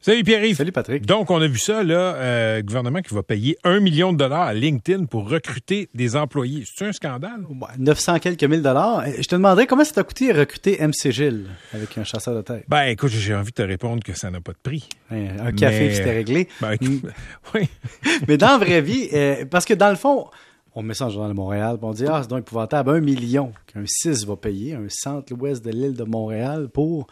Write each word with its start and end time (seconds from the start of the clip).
Salut 0.00 0.22
Pierre-Yves. 0.22 0.56
Salut 0.56 0.72
Patrick. 0.72 1.06
Donc, 1.06 1.30
on 1.30 1.40
a 1.40 1.46
vu 1.46 1.58
ça, 1.58 1.82
là, 1.82 2.14
euh, 2.16 2.62
gouvernement 2.62 3.00
qui 3.00 3.14
va 3.14 3.22
payer 3.22 3.56
un 3.64 3.80
million 3.80 4.12
de 4.12 4.18
dollars 4.18 4.42
à 4.42 4.52
LinkedIn 4.52 5.06
pour 5.06 5.30
recruter 5.30 5.88
des 5.94 6.14
employés. 6.14 6.64
C'est 6.66 6.84
un 6.86 6.92
scandale? 6.92 7.40
900 7.78 8.18
quelques 8.18 8.44
mille 8.44 8.60
dollars. 8.60 9.00
Euh, 9.00 9.12
Je 9.18 9.26
te 9.26 9.34
demanderais 9.34 9.66
comment 9.66 9.82
ça 9.84 9.92
t'a 9.94 10.02
coûté 10.02 10.30
recruter 10.32 10.76
MC 10.78 11.10
Gilles 11.10 11.46
avec 11.72 11.96
un 11.96 12.04
chasseur 12.04 12.34
de 12.36 12.42
tête? 12.42 12.64
Ben, 12.68 12.84
écoute, 12.84 13.10
j'ai 13.10 13.34
envie 13.34 13.50
de 13.50 13.54
te 13.54 13.62
répondre 13.62 14.02
que 14.02 14.12
ça 14.14 14.30
n'a 14.30 14.42
pas 14.42 14.52
de 14.52 14.58
prix. 14.62 14.88
Un, 15.10 15.46
un 15.46 15.52
café, 15.52 15.80
Mais- 15.80 15.86
puis 15.86 15.96
c'était 15.96 16.12
réglé. 16.12 16.48
Ben, 16.60 16.76
Mm. 16.80 16.98
oui. 17.54 17.68
Mais 18.28 18.36
dans 18.36 18.48
la 18.48 18.58
vraie 18.58 18.82
vie, 18.82 19.08
euh, 19.14 19.46
parce 19.50 19.64
que 19.64 19.72
dans 19.74 19.90
le 19.90 19.96
fond, 19.96 20.26
on 20.74 20.82
met 20.82 20.92
ça 20.92 21.04
dans 21.04 21.08
le 21.08 21.14
journal 21.14 21.30
de 21.32 21.36
Montréal, 21.36 21.76
puis 21.78 21.86
on 21.86 21.92
dit, 21.92 22.04
ah, 22.06 22.20
c'est 22.22 22.28
donc 22.28 22.40
épouvantable, 22.40 22.90
un 22.90 23.00
million 23.00 23.52
qu'un 23.72 23.84
6 23.86 24.26
va 24.26 24.36
payer, 24.36 24.74
un 24.74 24.86
centre-ouest 24.90 25.64
de 25.64 25.70
l'île 25.70 25.94
de 25.94 26.04
Montréal 26.04 26.68
pour, 26.68 27.06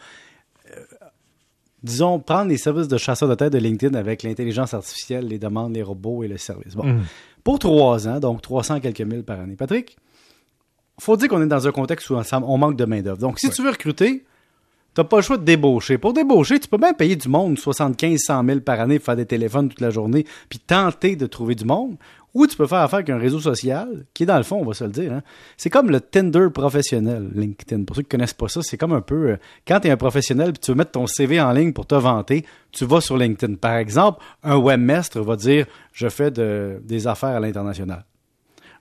euh, 0.69 0.79
disons, 1.83 2.19
prendre 2.19 2.49
les 2.49 2.57
services 2.57 2.87
de 2.87 2.97
chasseur 2.97 3.27
de 3.29 3.35
tête 3.35 3.53
de 3.53 3.57
LinkedIn 3.57 3.97
avec 3.97 4.23
l'intelligence 4.23 4.73
artificielle, 4.73 5.27
les 5.27 5.37
demandes, 5.39 5.73
les 5.75 5.83
robots 5.83 6.23
et 6.23 6.27
le 6.27 6.37
service. 6.37 6.75
Bon. 6.75 6.85
Mhm. 6.85 7.03
Pour 7.43 7.59
trois 7.59 8.07
ans, 8.07 8.19
donc 8.19 8.41
300 8.41 8.79
quelques 8.79 9.01
mille 9.01 9.23
par 9.23 9.39
année. 9.39 9.55
Patrick, 9.55 9.97
faut 10.99 11.17
dire 11.17 11.27
qu'on 11.27 11.41
est 11.41 11.47
dans 11.47 11.67
un 11.67 11.71
contexte 11.71 12.09
où 12.09 12.15
on 12.15 12.57
manque 12.57 12.77
de 12.77 12.85
main-d'œuvre. 12.85 13.17
Donc, 13.17 13.39
si 13.39 13.47
Ouais. 13.47 13.53
tu 13.53 13.61
veux 13.63 13.69
recruter, 13.71 14.25
T'as 14.95 15.03
pas 15.03 15.15
le 15.15 15.21
choix 15.23 15.37
de 15.37 15.43
débaucher. 15.43 15.97
Pour 15.97 16.13
débaucher, 16.13 16.59
tu 16.59 16.67
peux 16.67 16.77
bien 16.77 16.93
payer 16.93 17.15
du 17.15 17.27
monde 17.27 17.57
75 17.57 18.19
100 18.27 18.45
000 18.45 18.59
par 18.59 18.79
année 18.79 18.99
pour 18.99 19.05
faire 19.07 19.15
des 19.15 19.25
téléphones 19.25 19.67
toute 19.67 19.81
la 19.81 19.89
journée, 19.89 20.23
puis 20.49 20.59
tenter 20.59 21.15
de 21.15 21.25
trouver 21.25 21.55
du 21.55 21.65
monde. 21.65 21.95
Ou 22.33 22.47
tu 22.47 22.57
peux 22.57 22.65
faire 22.65 22.79
affaire 22.79 22.95
avec 22.99 23.09
un 23.11 23.17
réseau 23.19 23.39
social, 23.39 24.05
qui 24.13 24.23
est 24.23 24.25
dans 24.25 24.37
le 24.37 24.43
fond, 24.43 24.55
on 24.59 24.65
va 24.65 24.73
se 24.73 24.83
le 24.83 24.89
dire, 24.89 25.13
hein, 25.13 25.21
c'est 25.55 25.69
comme 25.69 25.91
le 25.91 26.01
Tinder 26.01 26.47
professionnel, 26.51 27.29
LinkedIn. 27.35 27.83
Pour 27.83 27.95
ceux 27.95 28.01
qui 28.01 28.09
connaissent 28.09 28.33
pas 28.33 28.47
ça, 28.47 28.61
c'est 28.63 28.75
comme 28.77 28.93
un 28.93 29.01
peu, 29.01 29.29
euh, 29.31 29.37
quand 29.67 29.81
tu 29.81 29.87
es 29.87 29.91
un 29.91 29.97
professionnel 29.97 30.51
puis 30.53 30.59
tu 30.59 30.71
veux 30.71 30.77
mettre 30.77 30.91
ton 30.91 31.05
CV 31.05 31.39
en 31.39 31.51
ligne 31.51 31.73
pour 31.73 31.85
te 31.85 31.93
vanter, 31.95 32.43
tu 32.71 32.85
vas 32.85 33.01
sur 33.01 33.17
LinkedIn. 33.17 33.55
Par 33.55 33.75
exemple, 33.75 34.23
un 34.41 34.57
webmestre 34.57 35.21
va 35.21 35.35
dire, 35.35 35.67
je 35.93 36.09
fais 36.09 36.31
de- 36.31 36.81
des 36.83 37.05
affaires 37.05 37.35
à 37.35 37.39
l'international 37.39 38.03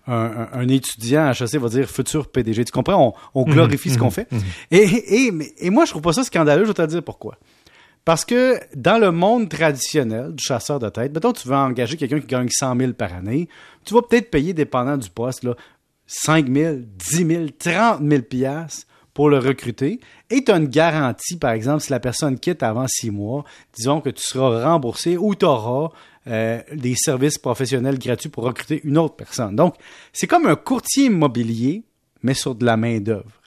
un, 0.09 0.15
un- 0.15 0.49
un 0.53 0.69
étudiant 0.69 1.27
à 1.27 1.31
HEC 1.31 1.57
va 1.61 1.69
dire 1.69 1.89
futur 1.89 2.27
PDG. 2.29 2.65
Tu 2.65 2.73
comprends? 2.73 3.15
On, 3.35 3.43
on 3.43 3.45
glorifie 3.53 3.89
ce 3.91 3.99
qu'on 3.99 4.11
fait. 4.11 4.27
Et, 4.73 5.27
et, 5.27 5.31
mais- 5.31 5.53
et 5.59 5.71
moi, 5.71 5.85
je 5.85 5.91
trouve 5.91 6.03
pas 6.03 6.13
ça 6.13 6.25
scandaleux. 6.25 6.65
Je 6.65 6.69
vais 6.69 6.75
te 6.75 6.87
dire 6.87 7.05
pourquoi. 7.05 7.37
Parce 8.05 8.25
que 8.25 8.59
dans 8.75 8.99
le 8.99 9.13
monde 9.13 9.49
traditionnel 9.49 10.35
du 10.35 10.43
chasseur 10.43 10.79
de 10.81 10.89
tête, 10.89 11.15
mettons, 11.15 11.33
tu 11.33 11.47
veux 11.47 11.55
engager 11.55 11.97
quelqu'un 11.97 12.21
qui 12.21 12.27
gagne 12.27 12.49
100 12.51 12.77
000 12.77 12.93
par 12.95 13.15
année, 13.15 13.49
tu 13.85 13.95
vas 13.95 14.03
peut-être 14.03 14.31
payer, 14.31 14.55
dépendant 14.55 14.97
du 14.97 15.09
poste, 15.09 15.45
là, 15.45 15.55
5 16.07 16.53
000, 16.53 16.77
10 17.11 17.27
000, 17.27 17.47
30 17.59 18.01
000 18.03 18.23
piastres 18.23 18.87
pour 19.15 19.29
le 19.29 19.39
recruter. 19.39 20.01
Et 20.31 20.43
tu 20.43 20.51
as 20.51 20.57
une 20.57 20.67
garantie, 20.67 21.37
par 21.37 21.53
exemple, 21.53 21.81
si 21.81 21.91
la 21.91 22.01
personne 22.01 22.39
quitte 22.39 22.63
avant 22.63 22.87
six 22.89 23.11
mois, 23.11 23.45
disons 23.75 24.01
que 24.01 24.11
tu 24.11 24.23
seras 24.23 24.65
remboursé 24.65 25.17
ou 25.17 25.35
tu 25.35 25.45
auras 25.45 25.91
euh, 26.27 26.61
des 26.73 26.95
services 26.97 27.39
professionnels 27.39 27.99
gratuits 27.99 28.31
pour 28.31 28.45
recruter 28.45 28.81
une 28.85 28.99
autre 28.99 29.17
personne. 29.17 29.55
Donc, 29.55 29.77
c'est 30.13 30.27
comme 30.27 30.47
un 30.47 30.57
courtier 30.57 31.07
immobilier, 31.07 31.85
mais 32.23 32.35
sur 32.35 32.55
de 32.55 32.65
la 32.65 32.77
main-d'œuvre. 32.77 33.41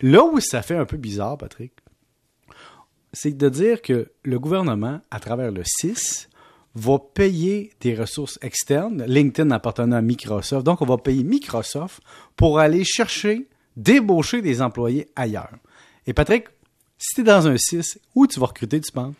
Là 0.00 0.24
où 0.24 0.40
ça 0.40 0.62
fait 0.62 0.76
un 0.76 0.84
peu 0.84 0.96
bizarre, 0.96 1.38
Patrick, 1.38 1.72
c'est 3.12 3.36
de 3.36 3.48
dire 3.48 3.82
que 3.82 4.10
le 4.22 4.38
gouvernement, 4.38 5.00
à 5.10 5.20
travers 5.20 5.50
le 5.50 5.62
6, 5.64 6.28
va 6.74 6.98
payer 6.98 7.72
des 7.80 7.94
ressources 7.94 8.38
externes, 8.42 9.04
LinkedIn 9.06 9.50
appartenant 9.50 9.96
à 9.96 10.02
Microsoft. 10.02 10.64
Donc, 10.64 10.80
on 10.80 10.86
va 10.86 10.96
payer 10.96 11.22
Microsoft 11.22 12.00
pour 12.36 12.58
aller 12.58 12.84
chercher, 12.84 13.48
débaucher 13.76 14.40
des 14.40 14.62
employés 14.62 15.08
ailleurs. 15.14 15.56
Et 16.06 16.14
Patrick, 16.14 16.46
si 16.96 17.16
tu 17.16 17.20
es 17.20 17.24
dans 17.24 17.46
un 17.46 17.56
6, 17.56 17.98
où 18.14 18.26
tu 18.26 18.40
vas 18.40 18.46
recruter, 18.46 18.80
tu 18.80 18.90
penses? 18.92 19.14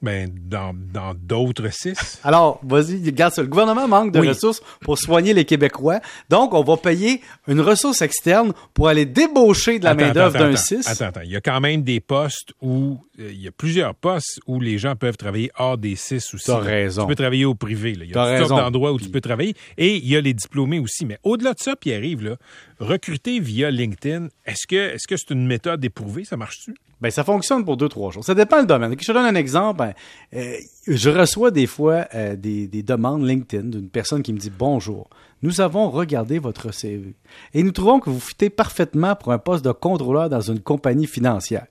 Ben, 0.00 0.30
dans 0.32 0.72
dans 0.92 1.12
d'autres 1.14 1.72
six. 1.72 2.20
Alors, 2.22 2.60
vas-y, 2.62 3.04
regarde 3.04 3.32
ça. 3.34 3.42
Le 3.42 3.48
gouvernement 3.48 3.88
manque 3.88 4.12
de 4.12 4.20
Oui. 4.20 4.28
ressources 4.28 4.62
pour 4.82 4.96
soigner 4.96 5.34
les 5.34 5.44
Québécois. 5.44 5.98
Donc, 6.30 6.54
on 6.54 6.62
va 6.62 6.76
payer 6.76 7.20
une 7.48 7.60
ressource 7.60 8.00
externe 8.00 8.52
pour 8.74 8.86
aller 8.86 9.06
débaucher 9.06 9.80
de 9.80 9.84
la 9.84 9.94
main-d'œuvre 9.94 10.38
d'un 10.38 10.54
6. 10.54 10.86
Attends, 10.86 11.06
attends. 11.06 11.20
Il 11.24 11.30
y 11.32 11.36
a 11.36 11.40
quand 11.40 11.60
même 11.60 11.82
des 11.82 11.98
postes 11.98 12.52
où 12.62 12.98
euh, 13.18 13.28
il 13.32 13.42
y 13.42 13.48
a 13.48 13.50
plusieurs 13.50 13.94
postes 13.96 14.38
où 14.46 14.60
les 14.60 14.78
gens 14.78 14.94
peuvent 14.94 15.16
travailler 15.16 15.50
hors 15.58 15.76
des 15.76 15.96
six 15.96 16.32
aussi. 16.32 16.44
T'as 16.46 16.58
là. 16.58 16.64
raison. 16.64 17.02
Tu 17.02 17.08
peux 17.08 17.14
travailler 17.16 17.44
au 17.44 17.56
privé. 17.56 17.94
là. 17.94 18.04
Il 18.04 18.10
y 18.10 18.12
T'as 18.12 18.22
a 18.22 18.38
toutes 18.38 18.48
sortes 18.48 18.60
d'endroits 18.62 18.92
où 18.92 18.96
Puis- 18.98 19.06
tu 19.06 19.10
peux 19.10 19.20
travailler. 19.20 19.54
Et 19.76 19.96
il 19.96 20.06
y 20.08 20.16
a 20.16 20.20
les 20.20 20.32
diplômés 20.34 20.78
aussi. 20.78 21.06
Mais 21.06 21.18
au-delà 21.24 21.54
de 21.54 21.58
ça, 21.58 21.74
Pierre-Yves, 21.74 22.22
là, 22.22 22.36
recruter 22.78 23.40
via 23.40 23.70
LinkedIn, 23.70 24.28
est-ce 24.46 24.66
que 24.66 25.16
c'est 25.16 25.30
une 25.30 25.46
méthode 25.46 25.84
éprouvée? 25.84 26.24
Ça 26.24 26.36
marche-tu? 26.36 26.74
Ben, 27.00 27.10
ça 27.10 27.22
fonctionne 27.22 27.64
pour 27.64 27.76
deux, 27.76 27.88
trois 27.88 28.10
choses. 28.10 28.24
Ça 28.24 28.34
dépend 28.34 28.60
du 28.60 28.66
domaine. 28.66 28.94
Je 28.98 29.06
te 29.06 29.12
donne 29.12 29.24
un 29.24 29.34
exemple. 29.34 29.78
Ben, 29.78 29.94
euh, 30.34 30.56
je 30.86 31.10
reçois 31.10 31.50
des 31.50 31.66
fois 31.66 32.06
euh, 32.14 32.34
des, 32.36 32.66
des 32.66 32.82
demandes 32.82 33.24
LinkedIn 33.24 33.68
d'une 33.68 33.88
personne 33.88 34.22
qui 34.22 34.32
me 34.32 34.38
dit 34.38 34.50
Bonjour, 34.50 35.08
nous 35.42 35.60
avons 35.60 35.90
regardé 35.90 36.38
votre 36.38 36.72
CV 36.72 37.14
et 37.54 37.62
nous 37.62 37.70
trouvons 37.70 38.00
que 38.00 38.10
vous 38.10 38.20
fitez 38.20 38.50
parfaitement 38.50 39.14
pour 39.14 39.32
un 39.32 39.38
poste 39.38 39.64
de 39.64 39.72
contrôleur 39.72 40.28
dans 40.28 40.40
une 40.40 40.60
compagnie 40.60 41.06
financière. 41.06 41.66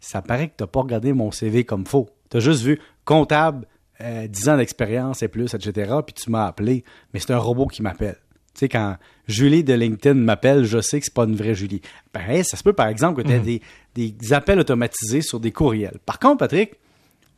Ça 0.00 0.22
paraît 0.22 0.48
que 0.48 0.54
tu 0.58 0.62
n'as 0.62 0.68
pas 0.68 0.80
regardé 0.80 1.12
mon 1.12 1.30
CV 1.30 1.64
comme 1.64 1.86
faux. 1.86 2.08
Tu 2.30 2.36
as 2.36 2.40
juste 2.40 2.62
vu 2.62 2.80
comptable, 3.04 3.66
euh, 4.00 4.26
10 4.26 4.48
ans 4.48 4.56
d'expérience 4.56 5.22
et 5.22 5.28
plus, 5.28 5.54
etc. 5.54 5.92
Puis 6.04 6.14
tu 6.14 6.30
m'as 6.30 6.46
appelé, 6.46 6.84
mais 7.12 7.20
c'est 7.20 7.32
un 7.32 7.38
robot 7.38 7.66
qui 7.66 7.82
m'appelle. 7.82 8.16
Tu 8.54 8.60
sais, 8.60 8.68
quand 8.68 8.96
Julie 9.28 9.64
de 9.64 9.74
LinkedIn 9.74 10.14
m'appelle, 10.14 10.64
je 10.64 10.80
sais 10.80 10.98
que 10.98 11.06
c'est 11.06 11.14
pas 11.14 11.24
une 11.24 11.36
vraie 11.36 11.54
Julie. 11.54 11.80
Ben, 12.12 12.42
ça 12.44 12.56
se 12.56 12.62
peut, 12.62 12.72
par 12.72 12.88
exemple, 12.88 13.22
que 13.22 13.28
tu 13.28 13.34
aies 13.34 13.60
des, 13.94 14.10
des 14.10 14.32
appels 14.32 14.58
automatisés 14.58 15.22
sur 15.22 15.40
des 15.40 15.52
courriels. 15.52 15.98
Par 16.04 16.18
contre, 16.18 16.38
Patrick, 16.38 16.74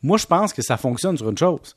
moi, 0.03 0.19
je 0.19 0.27
pense 0.27 0.53
que 0.53 0.63
ça 0.63 0.77
fonctionne 0.77 1.17
sur 1.17 1.31
une 1.31 1.39
chose. 1.39 1.77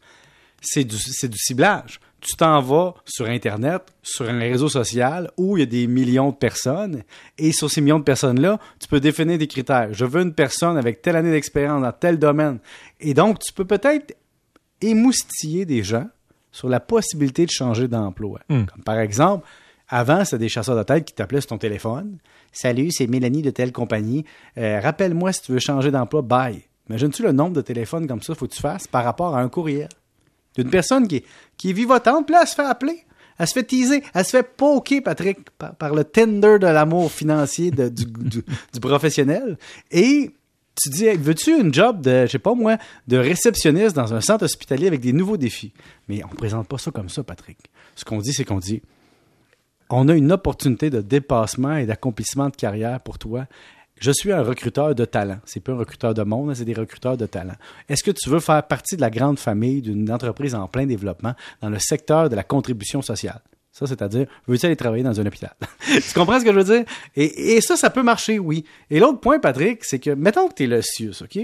C'est 0.61 0.83
du, 0.83 0.97
c'est 0.97 1.29
du 1.29 1.37
ciblage. 1.37 1.99
Tu 2.19 2.35
t'en 2.35 2.61
vas 2.61 2.95
sur 3.05 3.27
Internet, 3.27 3.83
sur 4.01 4.27
un 4.27 4.39
réseau 4.39 4.69
social 4.69 5.29
où 5.37 5.55
il 5.55 5.59
y 5.59 5.63
a 5.63 5.67
des 5.67 5.85
millions 5.85 6.31
de 6.31 6.35
personnes, 6.35 7.03
et 7.37 7.51
sur 7.51 7.69
ces 7.69 7.79
millions 7.79 7.99
de 7.99 8.03
personnes-là, 8.03 8.59
tu 8.79 8.87
peux 8.87 8.99
définir 8.99 9.37
des 9.37 9.47
critères. 9.47 9.93
Je 9.93 10.03
veux 10.03 10.23
une 10.23 10.33
personne 10.33 10.77
avec 10.77 11.01
telle 11.03 11.15
année 11.15 11.31
d'expérience 11.31 11.81
dans 11.81 11.91
tel 11.91 12.17
domaine. 12.17 12.57
Et 12.99 13.13
donc, 13.13 13.39
tu 13.39 13.53
peux 13.53 13.65
peut-être 13.65 14.17
émoustiller 14.81 15.65
des 15.65 15.83
gens 15.83 16.07
sur 16.51 16.69
la 16.69 16.79
possibilité 16.79 17.45
de 17.45 17.51
changer 17.51 17.87
d'emploi. 17.87 18.39
Hmm. 18.49 18.63
Comme 18.65 18.83
par 18.83 18.99
exemple, 18.99 19.45
avant, 19.89 20.25
c'était 20.25 20.39
des 20.39 20.49
chasseurs 20.49 20.75
de 20.75 20.83
tête 20.83 21.05
qui 21.05 21.13
t'appelaient 21.13 21.41
sur 21.41 21.49
ton 21.49 21.57
téléphone. 21.57 22.17
Salut, 22.51 22.91
c'est 22.91 23.07
Mélanie 23.07 23.41
de 23.41 23.51
telle 23.51 23.71
compagnie. 23.71 24.25
Euh, 24.57 24.79
Rappelle-moi 24.81 25.31
si 25.33 25.41
tu 25.43 25.51
veux 25.51 25.59
changer 25.59 25.91
d'emploi. 25.91 26.21
Bye. 26.21 26.63
Imagines-tu 26.89 27.23
le 27.23 27.31
nombre 27.31 27.53
de 27.53 27.61
téléphones 27.61 28.07
comme 28.07 28.21
ça 28.21 28.33
faut 28.35 28.47
que 28.47 28.53
tu 28.53 28.61
fasses 28.61 28.87
par 28.87 29.03
rapport 29.03 29.35
à 29.35 29.41
un 29.41 29.49
courriel? 29.49 29.89
D'une 30.55 30.69
personne 30.69 31.07
qui 31.07 31.17
est, 31.17 31.25
qui 31.57 31.69
est 31.69 31.73
vivotante, 31.73 32.25
puis 32.25 32.33
là, 32.33 32.39
elle 32.41 32.47
se 32.47 32.55
fait 32.55 32.63
appeler. 32.63 33.03
Elle 33.37 33.47
se 33.47 33.53
fait 33.53 33.63
teaser. 33.63 34.01
Elle 34.15 34.25
se 34.25 34.31
fait 34.31 34.43
poker, 34.43 35.01
Patrick, 35.03 35.49
par, 35.51 35.75
par 35.75 35.93
le 35.93 36.03
tender 36.03 36.57
de 36.59 36.65
l'amour 36.65 37.11
financier 37.11 37.69
de- 37.69 37.89
du, 37.89 38.05
du- 38.05 38.43
du 38.73 38.79
professionnel. 38.79 39.57
Et 39.91 40.31
tu 40.77 40.89
dis, 40.89 41.09
veux-tu 41.09 41.59
une 41.59 41.73
job 41.73 42.01
de, 42.01 42.25
je 42.25 42.37
pas 42.37 42.53
moi, 42.53 42.77
de 43.07 43.17
réceptionniste 43.17 43.95
dans 43.95 44.13
un 44.13 44.21
centre 44.21 44.45
hospitalier 44.45 44.87
avec 44.87 45.01
des 45.01 45.13
nouveaux 45.13 45.37
défis? 45.37 45.73
Mais 46.07 46.23
on 46.23 46.29
présente 46.29 46.67
pas 46.67 46.77
ça 46.77 46.91
comme 46.91 47.09
ça, 47.09 47.23
Patrick. 47.23 47.57
Ce 47.95 48.05
qu'on 48.05 48.19
dit, 48.19 48.33
c'est 48.33 48.45
qu'on 48.45 48.59
dit, 48.59 48.81
on 49.89 50.07
a 50.07 50.15
une 50.15 50.31
opportunité 50.31 50.89
de 50.89 51.01
dépassement 51.01 51.75
et 51.75 51.85
d'accomplissement 51.85 52.49
de 52.49 52.55
carrière 52.55 52.99
pour 53.01 53.17
toi. 53.17 53.45
Je 53.99 54.11
suis 54.11 54.31
un 54.31 54.43
recruteur 54.43 54.93
de 54.93 55.05
talent. 55.05 55.39
C'est 55.45 55.59
pas 55.59 55.71
un 55.71 55.77
recruteur 55.77 56.13
de 56.13 56.23
monde, 56.23 56.53
c'est 56.53 56.65
des 56.65 56.73
recruteurs 56.73 57.17
de 57.17 57.25
talent. 57.25 57.55
Est-ce 57.89 58.03
que 58.03 58.11
tu 58.11 58.29
veux 58.29 58.39
faire 58.39 58.61
partie 58.67 58.95
de 58.95 59.01
la 59.01 59.09
grande 59.09 59.39
famille 59.39 59.81
d'une 59.81 60.11
entreprise 60.11 60.53
en 60.53 60.67
plein 60.67 60.85
développement 60.85 61.33
dans 61.61 61.69
le 61.69 61.79
secteur 61.79 62.29
de 62.29 62.35
la 62.35 62.43
contribution 62.43 63.01
sociale? 63.01 63.41
Ça, 63.77 63.85
c'est-à-dire, 63.85 64.25
veux-tu 64.47 64.65
aller 64.65 64.75
travailler 64.75 65.03
dans 65.03 65.21
un 65.21 65.25
hôpital? 65.27 65.53
tu 65.85 66.13
comprends 66.15 66.39
ce 66.39 66.43
que 66.43 66.51
je 66.51 66.57
veux 66.57 66.63
dire? 66.63 66.83
Et, 67.15 67.57
et 67.57 67.61
ça, 67.61 67.77
ça 67.77 67.91
peut 67.91 68.01
marcher, 68.01 68.39
oui. 68.39 68.65
Et 68.89 68.99
l'autre 68.99 69.19
point, 69.19 69.37
Patrick, 69.37 69.85
c'est 69.85 69.99
que, 69.99 70.09
mettons 70.09 70.47
que 70.47 70.55
tu 70.55 70.63
es 70.63 70.67
le 70.67 70.81
CIUS, 70.81 71.21
OK? 71.21 71.37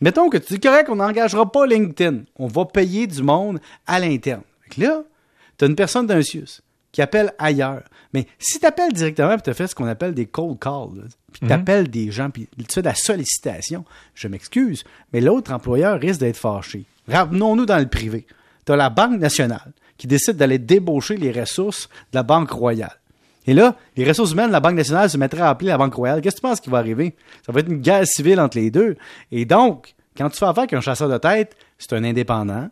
Mettons 0.00 0.30
que 0.30 0.38
tu 0.38 0.54
dis 0.54 0.60
correct, 0.60 0.88
on 0.88 0.96
n'engagera 0.96 1.52
pas 1.52 1.66
LinkedIn. 1.66 2.20
On 2.38 2.46
va 2.46 2.64
payer 2.64 3.06
du 3.06 3.22
monde 3.22 3.60
à 3.86 4.00
l'interne. 4.00 4.40
Fait 4.62 4.74
que 4.74 4.80
là, 4.86 5.02
tu 5.58 5.66
as 5.66 5.68
une 5.68 5.76
personne 5.76 6.06
d'un 6.06 6.22
CIUS 6.22 6.62
qui 6.92 7.02
appelle 7.02 7.34
ailleurs. 7.38 7.82
Mais 8.14 8.26
si 8.38 8.58
tu 8.58 8.64
appelles 8.64 8.94
directement 8.94 9.34
et 9.34 9.40
tu 9.42 9.52
fais 9.52 9.66
ce 9.66 9.74
qu'on 9.74 9.86
appelle 9.86 10.14
des 10.14 10.24
cold 10.24 10.58
calls, 10.58 11.08
puis 11.30 11.46
tu 11.46 11.52
appelles 11.52 11.90
des 11.90 12.10
gens, 12.10 12.30
puis 12.30 12.48
tu 12.56 12.64
fais 12.72 12.80
de 12.80 12.86
la 12.86 12.94
sollicitation, 12.94 13.84
je 14.14 14.28
m'excuse, 14.28 14.82
mais 15.12 15.20
l'autre 15.20 15.52
employeur 15.52 16.00
risque 16.00 16.20
d'être 16.20 16.38
fâché. 16.38 16.86
Ramenons-nous 17.06 17.66
dans 17.66 17.78
le 17.78 17.86
privé. 17.86 18.26
Tu 18.64 18.72
as 18.72 18.76
la 18.76 18.88
Banque 18.88 19.20
nationale 19.20 19.72
qui 19.98 20.06
décide 20.06 20.36
d'aller 20.36 20.58
débaucher 20.58 21.16
les 21.16 21.32
ressources 21.32 21.88
de 22.12 22.18
la 22.18 22.22
Banque 22.22 22.50
royale. 22.50 22.98
Et 23.46 23.54
là, 23.54 23.76
les 23.96 24.04
ressources 24.04 24.32
humaines 24.32 24.48
de 24.48 24.52
la 24.52 24.60
Banque 24.60 24.74
nationale 24.74 25.08
se 25.08 25.16
mettraient 25.16 25.42
à 25.42 25.50
appeler 25.50 25.70
la 25.70 25.78
Banque 25.78 25.94
royale. 25.94 26.20
Qu'est-ce 26.20 26.36
que 26.36 26.40
tu 26.40 26.48
penses 26.48 26.60
qui 26.60 26.70
va 26.70 26.78
arriver? 26.78 27.14
Ça 27.44 27.52
va 27.52 27.60
être 27.60 27.70
une 27.70 27.80
guerre 27.80 28.06
civile 28.06 28.40
entre 28.40 28.58
les 28.58 28.70
deux. 28.70 28.96
Et 29.30 29.44
donc, 29.44 29.94
quand 30.16 30.28
tu 30.30 30.38
fais 30.38 30.46
affaire 30.46 30.64
avec 30.64 30.72
un 30.72 30.80
chasseur 30.80 31.08
de 31.08 31.18
tête, 31.18 31.56
c'est 31.78 31.92
un 31.92 32.02
indépendant, 32.02 32.68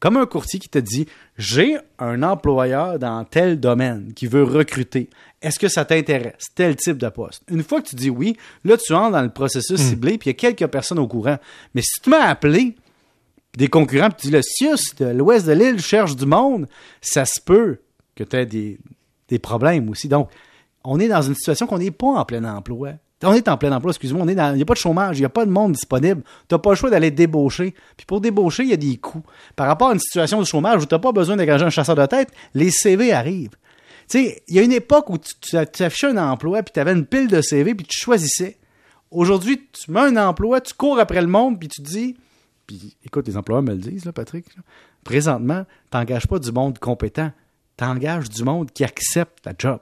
comme 0.00 0.16
un 0.16 0.26
courtier 0.26 0.58
qui 0.58 0.68
te 0.68 0.78
dit 0.78 1.06
j'ai 1.36 1.76
un 1.98 2.22
employeur 2.22 2.98
dans 2.98 3.24
tel 3.24 3.60
domaine 3.60 4.12
qui 4.14 4.26
veut 4.26 4.44
recruter. 4.44 5.10
Est-ce 5.42 5.58
que 5.58 5.68
ça 5.68 5.84
t'intéresse? 5.84 6.46
Tel 6.54 6.76
type 6.76 6.98
de 6.98 7.08
poste 7.08 7.42
Une 7.48 7.62
fois 7.62 7.80
que 7.80 7.88
tu 7.88 7.96
dis 7.96 8.10
oui, 8.10 8.36
là 8.64 8.76
tu 8.76 8.92
entres 8.94 9.12
dans 9.12 9.22
le 9.22 9.30
processus 9.30 9.80
ciblé 9.80 10.18
puis 10.18 10.30
il 10.30 10.32
y 10.32 10.36
a 10.36 10.52
quelques 10.52 10.70
personnes 10.70 10.98
au 10.98 11.06
courant. 11.06 11.38
Mais 11.74 11.82
si 11.82 12.00
tu 12.02 12.10
m'as 12.10 12.26
appelé 12.26 12.74
des 13.56 13.68
concurrents, 13.68 14.10
puis 14.10 14.18
tu 14.22 14.26
dis 14.28 14.32
le 14.32 14.42
Sius 14.42 14.94
de 14.96 15.06
l'ouest 15.06 15.46
de 15.46 15.52
l'île 15.52 15.80
cherche 15.80 16.14
du 16.16 16.26
monde, 16.26 16.66
ça 17.00 17.24
se 17.24 17.40
peut 17.40 17.78
que 18.14 18.24
tu 18.24 18.36
aies 18.36 18.46
des, 18.46 19.38
problèmes 19.38 19.88
aussi. 19.88 20.08
Donc, 20.08 20.30
on 20.84 20.98
est 21.00 21.08
dans 21.08 21.22
une 21.22 21.34
situation 21.34 21.66
qu'on 21.66 21.78
n'est 21.78 21.90
pas 21.90 22.06
en 22.06 22.24
plein 22.24 22.44
emploi. 22.44 22.92
On 23.24 23.32
est 23.32 23.48
en 23.48 23.56
plein 23.56 23.72
emploi, 23.72 23.90
excuse-moi, 23.90 24.24
il 24.28 24.34
n'y 24.34 24.62
a 24.62 24.64
pas 24.64 24.74
de 24.74 24.78
chômage, 24.78 25.18
il 25.18 25.22
n'y 25.22 25.26
a 25.26 25.30
pas 25.30 25.44
de 25.44 25.50
monde 25.50 25.72
disponible. 25.72 26.22
Tu 26.48 26.54
n'as 26.54 26.58
pas 26.58 26.70
le 26.70 26.76
choix 26.76 26.88
d'aller 26.88 27.10
débaucher. 27.10 27.74
Puis 27.96 28.06
pour 28.06 28.20
débaucher, 28.20 28.62
il 28.62 28.68
y 28.68 28.72
a 28.72 28.76
des 28.76 28.96
coûts. 28.96 29.24
Par 29.56 29.66
rapport 29.66 29.88
à 29.88 29.92
une 29.92 29.98
situation 29.98 30.38
de 30.38 30.44
chômage 30.44 30.82
où 30.82 30.86
tu 30.86 30.94
n'as 30.94 31.00
pas 31.00 31.10
besoin 31.10 31.36
d'engager 31.36 31.64
un 31.64 31.70
chasseur 31.70 31.96
de 31.96 32.06
tête, 32.06 32.30
les 32.54 32.70
CV 32.70 33.12
arrivent. 33.12 33.56
Tu 34.08 34.24
sais, 34.24 34.42
il 34.46 34.54
y 34.54 34.58
a 34.60 34.62
une 34.62 34.72
époque 34.72 35.10
où 35.10 35.18
tu, 35.18 35.34
tu, 35.40 35.82
affichais 35.82 36.06
un 36.06 36.16
emploi, 36.16 36.62
puis 36.62 36.72
tu 36.72 36.80
avais 36.80 36.92
une 36.92 37.06
pile 37.06 37.26
de 37.26 37.42
CV, 37.42 37.74
puis 37.74 37.86
tu 37.86 37.98
choisissais. 38.00 38.56
Aujourd'hui, 39.10 39.66
tu 39.72 39.90
mets 39.90 40.00
un 40.00 40.16
emploi, 40.16 40.60
tu 40.60 40.74
cours 40.74 41.00
après 41.00 41.20
le 41.20 41.26
monde, 41.26 41.58
puis 41.58 41.68
tu 41.68 41.82
te 41.82 41.88
dis, 41.88 42.16
puis 42.68 42.96
écoute, 43.04 43.26
les 43.26 43.36
employeurs 43.36 43.62
me 43.62 43.72
le 43.72 43.78
disent, 43.78 44.04
là, 44.04 44.12
Patrick, 44.12 44.44
présentement, 45.02 45.64
tu 45.90 45.96
n'engages 45.96 46.28
pas 46.28 46.38
du 46.38 46.52
monde 46.52 46.78
compétent, 46.78 47.32
tu 47.76 47.84
engages 47.84 48.28
du 48.28 48.44
monde 48.44 48.70
qui 48.70 48.84
accepte 48.84 49.44
la 49.44 49.54
job. 49.58 49.80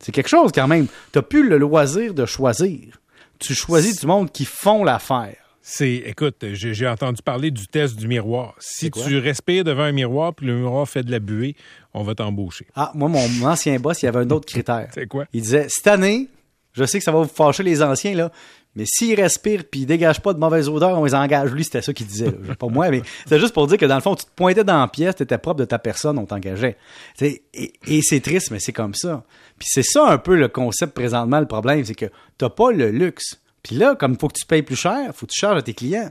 C'est 0.00 0.12
quelque 0.12 0.28
chose 0.28 0.50
quand 0.52 0.66
même. 0.66 0.86
Tu 1.12 1.18
n'as 1.18 1.22
plus 1.22 1.48
le 1.48 1.56
loisir 1.56 2.12
de 2.12 2.26
choisir. 2.26 3.00
Tu 3.38 3.54
choisis 3.54 4.00
du 4.00 4.06
monde 4.06 4.30
qui 4.32 4.44
font 4.44 4.84
l'affaire. 4.84 5.36
C'est, 5.62 5.94
écoute, 5.94 6.44
j'ai 6.52 6.86
entendu 6.86 7.22
parler 7.22 7.50
du 7.50 7.68
test 7.68 7.96
du 7.96 8.08
miroir. 8.08 8.54
Si 8.58 8.90
tu 8.90 9.16
respires 9.18 9.64
devant 9.64 9.84
un 9.84 9.92
miroir 9.92 10.34
puis 10.34 10.46
le 10.46 10.58
miroir 10.58 10.86
fait 10.86 11.04
de 11.04 11.10
la 11.10 11.20
buée, 11.20 11.56
on 11.94 12.02
va 12.02 12.14
t'embaucher. 12.14 12.66
Ah, 12.74 12.90
moi, 12.94 13.08
mon 13.08 13.42
ancien 13.44 13.78
boss, 13.78 14.02
il 14.02 14.06
y 14.06 14.08
avait 14.08 14.18
un 14.18 14.30
autre 14.30 14.46
critère. 14.46 14.88
C'est 14.92 15.06
quoi? 15.06 15.24
Il 15.32 15.40
disait, 15.40 15.66
cette 15.70 15.86
année, 15.86 16.28
je 16.72 16.84
sais 16.84 16.98
que 16.98 17.04
ça 17.04 17.12
va 17.12 17.22
vous 17.22 17.28
fâcher 17.28 17.62
les 17.62 17.82
anciens, 17.82 18.14
là, 18.14 18.30
mais 18.76 18.84
s'ils 18.86 19.20
respirent 19.20 19.64
puis 19.70 19.80
ils 19.80 19.86
dégagent 19.86 20.20
pas 20.20 20.32
de 20.32 20.38
mauvaise 20.38 20.68
odeur, 20.68 20.98
on 20.98 21.04
les 21.04 21.14
engage. 21.14 21.52
Lui, 21.52 21.64
c'était 21.64 21.82
ça 21.82 21.92
qu'il 21.92 22.06
disait. 22.06 22.26
Là. 22.26 22.54
Pas 22.56 22.66
moi, 22.68 22.90
mais 22.90 23.02
c'est 23.26 23.38
juste 23.38 23.54
pour 23.54 23.66
dire 23.66 23.78
que 23.78 23.86
dans 23.86 23.94
le 23.94 24.00
fond, 24.00 24.14
tu 24.16 24.24
te 24.24 24.30
pointais 24.34 24.64
dans 24.64 24.80
la 24.80 24.88
pièce, 24.88 25.16
tu 25.16 25.22
étais 25.22 25.38
propre 25.38 25.60
de 25.60 25.64
ta 25.64 25.78
personne, 25.78 26.18
on 26.18 26.26
t'engageait. 26.26 26.76
Et, 27.20 27.42
et 27.86 28.00
c'est 28.02 28.20
triste, 28.20 28.50
mais 28.50 28.58
c'est 28.58 28.72
comme 28.72 28.94
ça. 28.94 29.24
Puis 29.58 29.68
c'est 29.70 29.84
ça 29.84 30.08
un 30.08 30.18
peu 30.18 30.36
le 30.36 30.48
concept 30.48 30.94
présentement, 30.94 31.40
le 31.40 31.46
problème, 31.46 31.84
c'est 31.84 31.94
que 31.94 32.06
t'as 32.36 32.50
pas 32.50 32.72
le 32.72 32.90
luxe. 32.90 33.40
Puis 33.62 33.76
là, 33.76 33.94
comme 33.94 34.12
il 34.12 34.18
faut 34.18 34.28
que 34.28 34.38
tu 34.38 34.46
payes 34.46 34.62
plus 34.62 34.76
cher, 34.76 35.14
faut 35.14 35.26
que 35.26 35.32
tu 35.32 35.40
charges 35.40 35.58
à 35.58 35.62
tes 35.62 35.74
clients. 35.74 36.10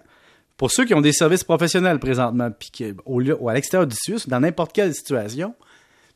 Pour 0.55 0.71
ceux 0.71 0.85
qui 0.85 0.93
ont 0.93 1.01
des 1.01 1.11
services 1.11 1.43
professionnels 1.43 1.99
présentement, 1.99 2.49
puis 2.51 2.93
au 3.05 3.21
ou 3.21 3.49
à 3.49 3.53
l'extérieur 3.53 3.87
du 3.87 3.95
Suisse, 3.95 4.27
dans 4.27 4.39
n'importe 4.39 4.71
quelle 4.71 4.93
situation, 4.93 5.53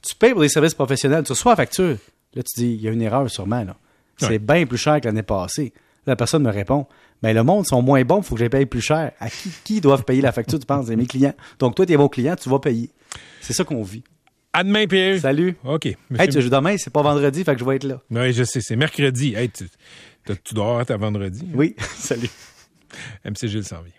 tu 0.01 0.15
payes 0.15 0.31
pour 0.31 0.41
des 0.41 0.49
services 0.49 0.73
professionnels, 0.73 1.23
tu 1.23 1.33
reçois 1.33 1.53
la 1.53 1.57
facture. 1.57 1.97
Là, 2.33 2.43
tu 2.43 2.61
dis, 2.61 2.73
il 2.73 2.81
y 2.81 2.87
a 2.87 2.91
une 2.91 3.01
erreur 3.01 3.29
sûrement. 3.29 3.63
Là. 3.63 3.75
C'est 4.17 4.29
ouais. 4.29 4.39
bien 4.39 4.65
plus 4.65 4.77
cher 4.77 5.01
que 5.01 5.07
l'année 5.07 5.23
passée. 5.23 5.73
La 6.07 6.15
personne 6.15 6.41
me 6.43 6.51
répond 6.51 6.87
Mais 7.21 7.33
le 7.33 7.43
monde 7.43 7.67
sont 7.67 7.81
moins 7.81 8.03
bons, 8.03 8.19
il 8.19 8.23
faut 8.23 8.35
que 8.35 8.43
je 8.43 8.47
paye 8.47 8.65
plus 8.65 8.81
cher. 8.81 9.11
À 9.19 9.29
qui, 9.29 9.51
qui 9.63 9.81
doivent 9.81 10.03
payer 10.03 10.21
la 10.21 10.31
facture, 10.31 10.57
tu 10.57 10.65
penses? 10.65 10.87
C'est 10.87 10.95
mes 10.95 11.05
clients. 11.05 11.35
Donc 11.59 11.75
toi, 11.75 11.85
tu 11.85 11.93
es 11.93 11.97
mon 11.97 12.07
client, 12.07 12.35
tu 12.35 12.49
vas 12.49 12.59
payer. 12.59 12.89
C'est 13.41 13.53
ça 13.53 13.63
qu'on 13.63 13.83
vit. 13.83 14.03
À 14.53 14.63
demain, 14.63 14.87
Pierre. 14.87 15.19
Salut. 15.19 15.55
OK. 15.63 15.85
Hey, 15.85 16.29
tu 16.29 16.49
demain, 16.49 16.77
c'est 16.77 16.91
pas 16.91 17.03
vendredi, 17.03 17.43
fait 17.43 17.53
que 17.53 17.59
je 17.59 17.65
vais 17.65 17.75
être 17.75 17.83
là. 17.83 18.01
Oui, 18.09 18.33
je 18.33 18.43
sais, 18.43 18.61
c'est 18.61 18.75
mercredi. 18.75 19.35
Hey, 19.35 19.49
tu, 19.49 19.65
tu 20.43 20.53
dois 20.53 20.81
être 20.81 20.91
à 20.91 20.97
vendredi. 20.97 21.45
Oui, 21.53 21.75
salut. 21.95 22.29
MC 23.25 23.47
Gilles 23.47 23.65
s'en 23.65 23.81
vient. 23.81 23.93